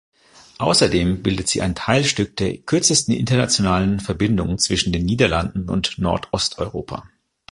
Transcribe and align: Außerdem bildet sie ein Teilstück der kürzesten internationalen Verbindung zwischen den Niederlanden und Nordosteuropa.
Außerdem 0.57 1.21
bildet 1.21 1.47
sie 1.47 1.61
ein 1.61 1.75
Teilstück 1.75 2.35
der 2.37 2.57
kürzesten 2.57 3.13
internationalen 3.13 3.99
Verbindung 3.99 4.57
zwischen 4.57 4.91
den 4.91 5.05
Niederlanden 5.05 5.69
und 5.69 5.99
Nordosteuropa. 5.99 7.07